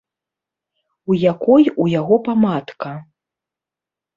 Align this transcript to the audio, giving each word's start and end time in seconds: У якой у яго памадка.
У 1.11 1.17
якой 1.33 1.63
у 1.83 1.87
яго 1.99 2.15
памадка. 2.29 2.91